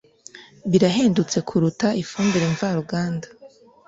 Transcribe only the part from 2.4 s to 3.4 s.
mvaruganda.